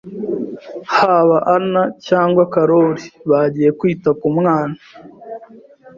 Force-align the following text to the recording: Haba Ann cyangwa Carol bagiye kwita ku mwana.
Haba 0.95 1.37
Ann 1.55 1.73
cyangwa 2.07 2.43
Carol 2.53 2.93
bagiye 3.29 3.69
kwita 3.79 4.09
ku 4.19 4.27
mwana. 4.37 4.77